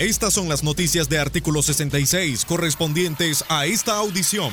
Estas 0.00 0.32
son 0.32 0.48
las 0.48 0.64
noticias 0.64 1.10
de 1.10 1.18
artículo 1.18 1.60
66 1.62 2.46
correspondientes 2.46 3.44
a 3.50 3.66
esta 3.66 3.96
audición. 3.98 4.50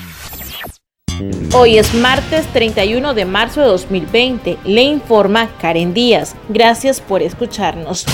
Hoy 1.53 1.77
es 1.77 1.93
martes 1.93 2.45
31 2.51 3.13
de 3.13 3.23
marzo 3.23 3.61
de 3.61 3.67
2020. 3.67 4.57
Le 4.65 4.81
informa 4.81 5.57
Karen 5.57 5.93
Díaz. 5.93 6.35
Gracias 6.49 6.99
por 6.99 7.21
escucharnos. 7.21 8.05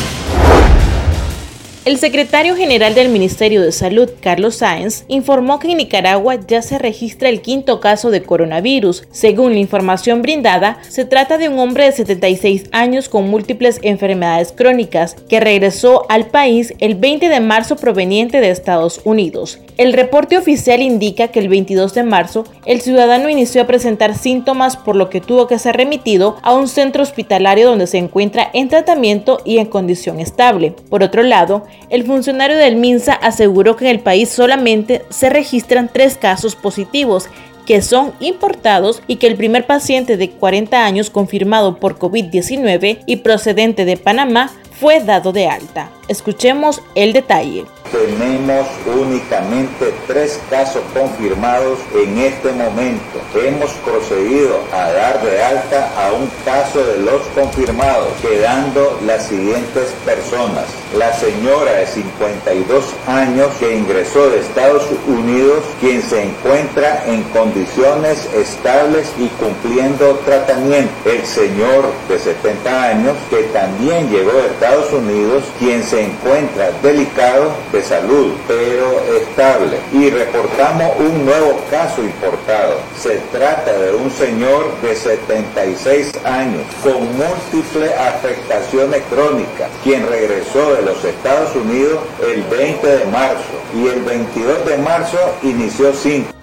El 1.85 1.97
secretario 1.97 2.55
general 2.55 2.95
del 2.95 3.09
Ministerio 3.09 3.61
de 3.61 3.73
Salud, 3.73 4.09
Carlos 4.21 4.55
Sáenz, 4.55 5.03
informó 5.09 5.59
que 5.59 5.69
en 5.69 5.79
Nicaragua 5.79 6.35
ya 6.47 6.61
se 6.61 6.77
registra 6.77 7.27
el 7.27 7.41
quinto 7.41 7.81
caso 7.81 8.09
de 8.09 8.23
coronavirus. 8.23 9.03
Según 9.11 9.51
la 9.51 9.59
información 9.59 10.21
brindada, 10.21 10.77
se 10.87 11.03
trata 11.03 11.37
de 11.37 11.49
un 11.49 11.59
hombre 11.59 11.83
de 11.83 11.91
76 11.91 12.69
años 12.71 13.09
con 13.09 13.29
múltiples 13.29 13.81
enfermedades 13.81 14.53
crónicas 14.53 15.17
que 15.27 15.41
regresó 15.41 16.05
al 16.07 16.27
país 16.27 16.73
el 16.79 16.95
20 16.95 17.27
de 17.27 17.41
marzo 17.41 17.75
proveniente 17.75 18.39
de 18.39 18.49
Estados 18.49 19.01
Unidos. 19.03 19.59
El 19.75 19.91
reporte 19.91 20.37
oficial 20.37 20.81
indica 20.81 21.29
que 21.29 21.39
el 21.39 21.49
22 21.49 21.93
de 21.95 22.03
marzo 22.03 22.45
el 22.65 22.79
ciudadano 22.79 23.27
inició 23.27 23.61
a 23.61 23.67
presentar 23.67 24.15
síntomas 24.15 24.77
por 24.77 24.95
lo 24.95 25.09
que 25.09 25.19
tuvo 25.19 25.47
que 25.47 25.59
ser 25.59 25.75
remitido 25.75 26.37
a 26.43 26.53
un 26.53 26.69
centro 26.69 27.03
hospitalario 27.03 27.67
donde 27.67 27.87
se 27.87 27.97
encuentra 27.97 28.49
en 28.53 28.69
tratamiento 28.69 29.41
y 29.43 29.57
en 29.57 29.65
condición 29.65 30.21
estable. 30.21 30.75
Por 30.89 31.03
otro 31.03 31.23
lado, 31.23 31.65
el 31.89 32.05
funcionario 32.05 32.57
del 32.57 32.75
MINSA 32.75 33.13
aseguró 33.13 33.75
que 33.75 33.85
en 33.85 33.91
el 33.91 33.99
país 33.99 34.29
solamente 34.29 35.03
se 35.09 35.29
registran 35.29 35.89
tres 35.91 36.17
casos 36.17 36.55
positivos 36.55 37.29
que 37.65 37.81
son 37.81 38.13
importados 38.19 39.01
y 39.07 39.17
que 39.17 39.27
el 39.27 39.35
primer 39.35 39.65
paciente 39.65 40.17
de 40.17 40.29
40 40.29 40.85
años 40.85 41.09
confirmado 41.09 41.77
por 41.77 41.97
COVID-19 41.97 42.99
y 43.05 43.17
procedente 43.17 43.85
de 43.85 43.97
Panamá 43.97 44.51
fue 44.79 45.01
dado 45.01 45.31
de 45.31 45.47
alta. 45.47 45.89
Escuchemos 46.07 46.81
el 46.95 47.13
detalle. 47.13 47.65
Tenemos 47.93 48.65
únicamente 48.87 49.93
tres 50.07 50.39
casos 50.49 50.81
confirmados 50.95 51.77
en 51.93 52.17
este 52.17 52.51
momento. 52.51 53.21
Hemos 53.35 53.69
procedido 53.85 54.61
a 54.73 54.91
dar 54.91 55.21
de 55.21 55.43
alta 55.43 55.91
a 55.95 56.11
un 56.11 56.27
caso 56.43 56.83
de 56.83 56.97
los 57.01 57.21
confirmados, 57.35 58.07
quedando 58.19 58.99
las 59.05 59.27
siguientes 59.27 59.93
personas. 60.03 60.65
La 60.97 61.13
señora 61.13 61.73
de 61.73 61.85
52 61.85 62.83
años 63.07 63.49
que 63.59 63.77
ingresó 63.77 64.27
de 64.31 64.39
Estados 64.39 64.85
Unidos, 65.07 65.63
quien 65.79 66.01
se 66.01 66.23
encuentra 66.23 67.03
en 67.05 67.21
condiciones 67.25 68.27
estables 68.33 69.11
y 69.19 69.27
cumpliendo 69.27 70.15
tratamiento. 70.25 70.91
El 71.05 71.23
señor 71.27 71.85
de 72.09 72.17
70 72.17 72.83
años 72.83 73.15
que 73.29 73.43
también 73.53 74.09
llegó 74.09 74.31
de 74.31 74.47
Estados 74.47 74.91
Unidos, 74.93 75.43
quien 75.59 75.83
se 75.83 76.05
encuentra 76.05 76.71
delicado 76.81 77.51
de 77.71 77.82
salud, 77.83 78.33
pero 78.47 79.01
estable. 79.15 79.77
Y 79.91 80.09
reportamos 80.09 80.97
un 80.99 81.25
nuevo 81.25 81.59
caso 81.69 82.03
importado. 82.03 82.79
Se 82.97 83.17
trata 83.31 83.71
de 83.73 83.93
un 83.93 84.09
señor 84.11 84.71
de 84.81 84.95
76 84.95 86.11
años 86.25 86.63
con 86.81 87.01
múltiples 87.17 87.91
afectaciones 87.97 89.01
crónicas, 89.09 89.69
quien 89.83 90.07
regresó 90.07 90.73
de 90.75 90.81
los 90.83 91.03
Estados 91.03 91.55
Unidos 91.55 91.99
el 92.25 92.43
20 92.43 92.87
de 92.87 93.05
marzo 93.05 93.53
y 93.75 93.87
el 93.87 94.01
22 94.03 94.65
de 94.65 94.77
marzo 94.77 95.17
inició 95.43 95.93
síntomas. 95.93 96.42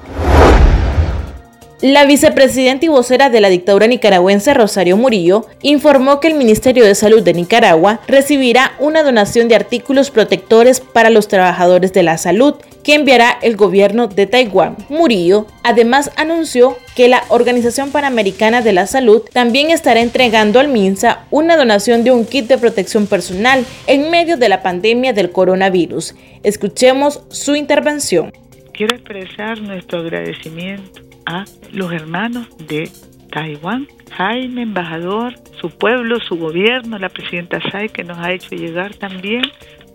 La 1.82 2.04
vicepresidenta 2.04 2.84
y 2.84 2.88
vocera 2.90 3.30
de 3.30 3.40
la 3.40 3.48
dictadura 3.48 3.86
nicaragüense 3.86 4.52
Rosario 4.52 4.98
Murillo 4.98 5.46
informó 5.62 6.20
que 6.20 6.28
el 6.28 6.34
Ministerio 6.34 6.84
de 6.84 6.94
Salud 6.94 7.22
de 7.22 7.32
Nicaragua 7.32 8.00
recibirá 8.06 8.72
una 8.78 9.02
donación 9.02 9.48
de 9.48 9.54
artículos 9.54 10.10
protectores 10.10 10.80
para 10.80 11.08
los 11.08 11.26
trabajadores 11.26 11.94
de 11.94 12.02
la 12.02 12.18
salud 12.18 12.56
que 12.84 12.96
enviará 12.96 13.30
el 13.40 13.56
gobierno 13.56 14.08
de 14.08 14.26
Taiwán. 14.26 14.76
Murillo 14.90 15.46
además 15.62 16.10
anunció 16.16 16.76
que 16.94 17.08
la 17.08 17.24
Organización 17.28 17.92
Panamericana 17.92 18.60
de 18.60 18.74
la 18.74 18.86
Salud 18.86 19.22
también 19.32 19.70
estará 19.70 20.00
entregando 20.00 20.60
al 20.60 20.68
MINSA 20.68 21.24
una 21.30 21.56
donación 21.56 22.04
de 22.04 22.10
un 22.10 22.26
kit 22.26 22.46
de 22.46 22.58
protección 22.58 23.06
personal 23.06 23.64
en 23.86 24.10
medio 24.10 24.36
de 24.36 24.50
la 24.50 24.62
pandemia 24.62 25.14
del 25.14 25.30
coronavirus. 25.30 26.14
Escuchemos 26.42 27.22
su 27.30 27.56
intervención. 27.56 28.34
Quiero 28.74 28.96
expresar 28.96 29.62
nuestro 29.62 30.00
agradecimiento 30.00 31.09
a 31.26 31.44
los 31.72 31.92
hermanos 31.92 32.46
de 32.66 32.90
Taiwán, 33.30 33.86
Jaime, 34.16 34.62
embajador, 34.62 35.34
su 35.60 35.70
pueblo, 35.70 36.18
su 36.20 36.36
gobierno, 36.36 36.98
la 36.98 37.08
presidenta 37.08 37.58
Tsai, 37.58 37.88
que 37.88 38.04
nos 38.04 38.18
ha 38.18 38.32
hecho 38.32 38.54
llegar 38.54 38.94
también 38.94 39.42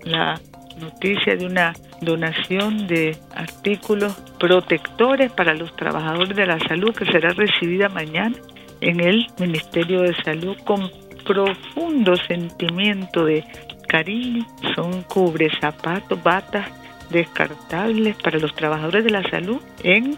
la 0.03 0.39
noticia 0.79 1.35
de 1.35 1.45
una 1.45 1.73
donación 2.01 2.87
de 2.87 3.17
artículos 3.35 4.13
protectores 4.39 5.31
para 5.31 5.53
los 5.53 5.75
trabajadores 5.75 6.35
de 6.35 6.45
la 6.45 6.59
salud 6.59 6.93
que 6.93 7.05
será 7.05 7.29
recibida 7.29 7.89
mañana 7.89 8.35
en 8.81 8.99
el 8.99 9.27
Ministerio 9.39 10.01
de 10.01 10.13
Salud 10.23 10.57
con 10.65 10.89
profundo 11.25 12.15
sentimiento 12.15 13.25
de 13.25 13.43
cariño. 13.87 14.45
Son 14.75 15.03
cubre 15.03 15.49
zapatos, 15.59 16.21
batas 16.21 16.69
descartables 17.09 18.15
para 18.17 18.39
los 18.39 18.53
trabajadores 18.55 19.03
de 19.03 19.11
la 19.11 19.23
salud 19.29 19.59
en 19.83 20.17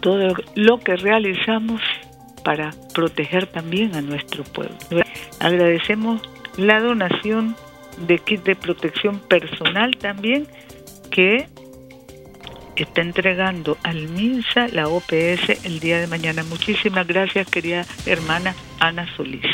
todo 0.00 0.34
lo 0.54 0.80
que 0.80 0.96
realizamos 0.96 1.80
para 2.44 2.70
proteger 2.94 3.46
también 3.46 3.94
a 3.94 4.00
nuestro 4.00 4.44
pueblo. 4.44 4.76
Agradecemos 5.40 6.22
la 6.56 6.80
donación 6.80 7.56
de 8.06 8.18
kit 8.18 8.42
de 8.44 8.56
protección 8.56 9.18
personal 9.18 9.96
también 9.96 10.46
que 11.10 11.46
está 12.76 13.00
entregando 13.02 13.76
al 13.82 14.08
MINSA 14.08 14.68
la 14.68 14.88
OPS 14.88 15.64
el 15.64 15.80
día 15.80 15.98
de 15.98 16.06
mañana. 16.06 16.44
Muchísimas 16.44 17.06
gracias, 17.06 17.48
querida 17.48 17.84
hermana 18.06 18.54
Ana 18.78 19.06
Solís. 19.16 19.46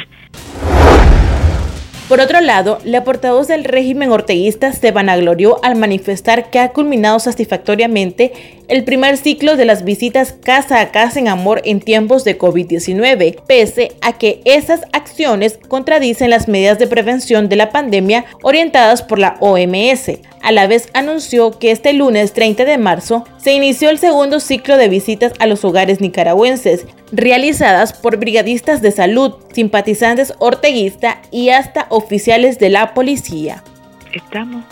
Por 2.09 2.21
otro 2.21 2.43
lado, 2.43 2.81
la 2.85 3.03
portavoz 3.03 3.49
del 3.49 3.65
régimen 3.65 4.13
orteguista 4.13 4.73
se 4.73 4.91
vanaglorió 4.91 5.59
al 5.65 5.75
manifestar 5.75 6.51
que 6.51 6.59
ha 6.59 6.69
culminado 6.69 7.19
satisfactoriamente 7.19 8.33
el 8.69 8.85
primer 8.85 9.17
ciclo 9.17 9.57
de 9.57 9.65
las 9.65 9.85
visitas 9.85 10.35
casa 10.35 10.81
a 10.81 10.91
casa 10.91 11.19
en 11.19 11.29
amor 11.29 11.63
en 11.65 11.81
tiempos 11.81 12.23
de 12.25 12.37
COVID-19, 12.37 13.41
pese 13.47 13.93
a 14.03 14.19
que 14.19 14.43
esas 14.45 14.83
acciones 14.93 15.59
contradicen 15.69 16.29
las 16.29 16.47
medidas 16.47 16.79
de 16.79 16.89
prevención 16.89 17.49
de 17.49 17.57
la 17.57 17.71
pandemia 17.71 18.27
orientadas 18.43 19.03
por 19.03 19.19
la 19.19 19.37
OMS. 19.41 20.19
A 20.45 20.53
la 20.53 20.67
vez 20.67 20.91
anunció 20.93 21.59
que 21.59 21.71
este 21.71 21.95
lunes 21.95 22.35
30 22.35 22.67
de 22.67 22.77
marzo 22.77 23.25
se 23.39 23.55
inició 23.55 23.89
el 23.89 23.99
segundo 23.99 24.41
ciclo 24.41 24.77
de 24.77 24.91
visitas 24.91 25.33
a 25.39 25.47
los 25.47 25.65
hogares 25.65 26.03
nicaragüenses, 26.03 26.87
realizadas 27.13 27.95
por 27.95 28.19
brigadistas 28.19 28.83
de 28.83 28.93
salud, 28.93 29.37
simpatizantes 29.55 30.35
orteguista 30.41 31.23
y 31.31 31.49
hasta 31.49 31.87
oficiales 31.89 32.59
de 32.59 32.69
la 32.69 32.93
policía. 32.93 33.65
Estamos, 34.13 34.67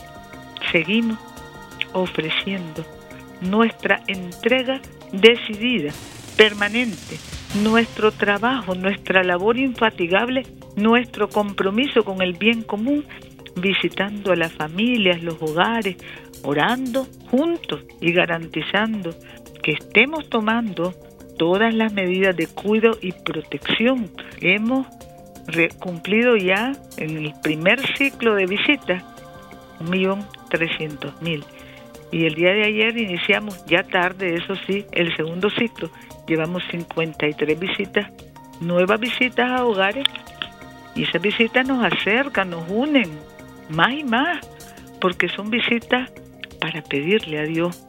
seguimos 0.70 1.18
ofreciendo 1.94 2.84
nuestra 3.40 4.02
entrega 4.08 4.78
decidida, 5.10 5.90
permanente, 6.36 7.16
nuestro 7.62 8.12
trabajo, 8.12 8.74
nuestra 8.74 9.24
labor 9.24 9.56
infatigable, 9.56 10.42
nuestro 10.76 11.30
compromiso 11.30 12.04
con 12.04 12.20
el 12.20 12.34
bien 12.34 12.60
común 12.62 13.06
visitando 13.56 14.32
a 14.32 14.36
las 14.36 14.52
familias, 14.52 15.22
los 15.22 15.40
hogares, 15.40 15.96
orando 16.42 17.06
juntos 17.30 17.84
y 18.00 18.12
garantizando 18.12 19.10
que 19.62 19.72
estemos 19.72 20.28
tomando 20.28 20.94
todas 21.38 21.74
las 21.74 21.92
medidas 21.92 22.36
de 22.36 22.46
cuidado 22.46 22.98
y 23.00 23.12
protección. 23.12 24.10
Hemos 24.40 24.86
cumplido 25.78 26.36
ya 26.36 26.72
en 26.96 27.16
el 27.16 27.32
primer 27.42 27.80
ciclo 27.96 28.34
de 28.34 28.46
visitas 28.46 29.02
un 29.80 29.90
millón 29.90 30.26
trescientos 30.48 31.20
mil. 31.20 31.44
Y 32.10 32.26
el 32.26 32.34
día 32.34 32.52
de 32.52 32.64
ayer 32.64 32.96
iniciamos, 32.98 33.64
ya 33.66 33.82
tarde, 33.82 34.34
eso 34.34 34.54
sí, 34.66 34.84
el 34.92 35.16
segundo 35.16 35.48
ciclo. 35.50 35.90
Llevamos 36.26 36.62
53 36.70 37.58
visitas, 37.58 38.12
nuevas 38.60 39.00
visitas 39.00 39.50
a 39.50 39.64
hogares. 39.64 40.04
Y 40.94 41.04
esas 41.04 41.22
visitas 41.22 41.66
nos 41.66 41.82
acercan, 41.82 42.50
nos 42.50 42.68
unen, 42.68 43.10
más 43.68 43.92
y 43.92 44.04
más, 44.04 44.46
porque 45.00 45.28
son 45.28 45.50
visitas 45.50 46.10
para 46.60 46.82
pedirle 46.82 47.38
a 47.40 47.42
Dios. 47.42 47.84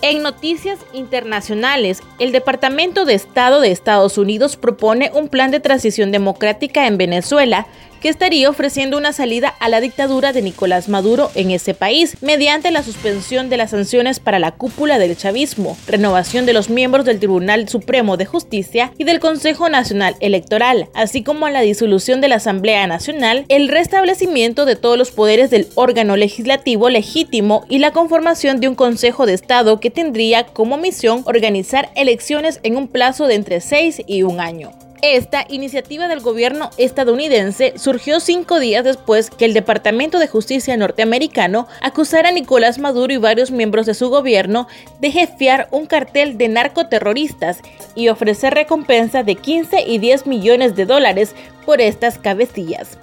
En 0.00 0.22
noticias 0.22 0.78
internacionales, 0.92 2.02
el 2.20 2.30
Departamento 2.30 3.04
de 3.04 3.14
Estado 3.14 3.60
de 3.60 3.72
Estados 3.72 4.16
Unidos 4.16 4.56
propone 4.56 5.10
un 5.12 5.28
plan 5.28 5.50
de 5.50 5.58
transición 5.58 6.12
democrática 6.12 6.86
en 6.86 6.98
Venezuela 6.98 7.66
que 8.00 8.08
estaría 8.08 8.48
ofreciendo 8.48 8.96
una 8.96 9.12
salida 9.12 9.48
a 9.48 9.68
la 9.68 9.80
dictadura 9.80 10.32
de 10.32 10.42
Nicolás 10.42 10.88
Maduro 10.88 11.30
en 11.34 11.50
ese 11.50 11.74
país 11.74 12.16
mediante 12.20 12.70
la 12.70 12.82
suspensión 12.82 13.48
de 13.50 13.56
las 13.56 13.70
sanciones 13.70 14.20
para 14.20 14.38
la 14.38 14.52
cúpula 14.52 14.98
del 14.98 15.16
chavismo, 15.16 15.76
renovación 15.86 16.46
de 16.46 16.52
los 16.52 16.70
miembros 16.70 17.04
del 17.04 17.18
Tribunal 17.18 17.68
Supremo 17.68 18.16
de 18.16 18.26
Justicia 18.26 18.92
y 18.98 19.04
del 19.04 19.20
Consejo 19.20 19.68
Nacional 19.68 20.16
Electoral, 20.20 20.88
así 20.94 21.22
como 21.22 21.48
la 21.48 21.60
disolución 21.60 22.20
de 22.20 22.28
la 22.28 22.36
Asamblea 22.36 22.86
Nacional, 22.86 23.44
el 23.48 23.68
restablecimiento 23.68 24.64
de 24.64 24.76
todos 24.76 24.98
los 24.98 25.10
poderes 25.10 25.50
del 25.50 25.68
órgano 25.74 26.16
legislativo 26.16 26.88
legítimo 26.90 27.64
y 27.68 27.78
la 27.78 27.92
conformación 27.92 28.60
de 28.60 28.68
un 28.68 28.74
Consejo 28.74 29.26
de 29.26 29.34
Estado 29.34 29.80
que 29.80 29.90
tendría 29.90 30.46
como 30.46 30.76
misión 30.76 31.22
organizar 31.26 31.90
elecciones 31.94 32.60
en 32.62 32.76
un 32.76 32.88
plazo 32.88 33.26
de 33.26 33.34
entre 33.34 33.60
seis 33.60 34.02
y 34.06 34.22
un 34.22 34.40
año. 34.40 34.87
Esta 35.02 35.44
iniciativa 35.48 36.08
del 36.08 36.20
gobierno 36.20 36.70
estadounidense 36.76 37.74
surgió 37.76 38.18
cinco 38.18 38.58
días 38.58 38.82
después 38.82 39.30
que 39.30 39.44
el 39.44 39.54
Departamento 39.54 40.18
de 40.18 40.26
Justicia 40.26 40.76
norteamericano 40.76 41.68
acusara 41.80 42.30
a 42.30 42.32
Nicolás 42.32 42.80
Maduro 42.80 43.12
y 43.12 43.18
varios 43.18 43.52
miembros 43.52 43.86
de 43.86 43.94
su 43.94 44.10
gobierno 44.10 44.66
de 45.00 45.12
jefiar 45.12 45.68
un 45.70 45.86
cartel 45.86 46.36
de 46.36 46.48
narcoterroristas 46.48 47.60
y 47.94 48.08
ofrecer 48.08 48.54
recompensa 48.54 49.22
de 49.22 49.36
15 49.36 49.82
y 49.82 49.98
10 49.98 50.26
millones 50.26 50.74
de 50.74 50.84
dólares 50.84 51.36
por 51.64 51.80
estas 51.80 52.18
cabecillas. 52.18 52.98